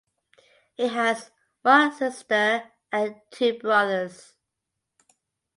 [0.73, 1.29] He has
[1.61, 4.33] one sister and two brothers.